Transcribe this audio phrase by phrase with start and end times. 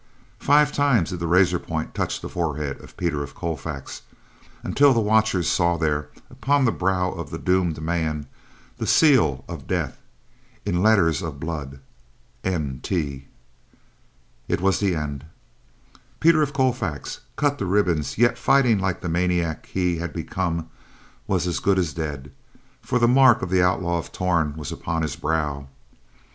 [0.39, 4.01] Five times did the razor point touch the forehead of Peter of Colfax,
[4.63, 8.25] until the watchers saw there, upon the brow of the doomed man,
[8.79, 9.99] the seal of death,
[10.65, 12.87] in letters of blood—NT.
[12.91, 13.27] It
[14.59, 15.23] was the end.
[16.19, 20.71] Peter of Colfax, cut to ribbons yet fighting like the maniac he had become,
[21.27, 22.31] was as good as dead,
[22.81, 25.67] for the mark of the Outlaw of Torn was upon his brow.